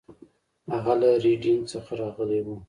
[0.71, 2.47] هغه له ریډینګ څخه راغلی و.